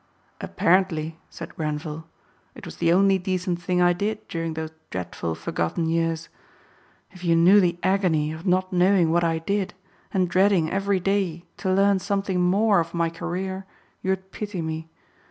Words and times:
"Apparently," 0.41 1.19
said 1.29 1.53
Grenvil, 1.55 2.07
"it 2.55 2.65
was 2.65 2.77
the 2.77 2.91
only 2.91 3.19
decent 3.19 3.61
thing 3.61 3.83
I 3.83 3.93
did 3.93 4.27
during 4.27 4.55
those 4.55 4.71
dreadful 4.89 5.35
forgotten 5.35 5.85
years. 5.85 6.27
If 7.11 7.23
you 7.23 7.35
knew 7.35 7.59
the 7.59 7.77
agony 7.83 8.31
of 8.31 8.43
not 8.47 8.73
knowing 8.73 9.11
what 9.11 9.23
I 9.23 9.37
did 9.37 9.75
and 10.11 10.27
dreading 10.27 10.71
every 10.71 10.99
day 10.99 11.45
to 11.57 11.71
learn 11.71 11.99
something 11.99 12.41
more 12.41 12.79
of 12.79 12.95
my 12.95 13.11
career 13.11 13.67
you'd 14.01 14.31
pity 14.31 14.59
me. 14.59 14.89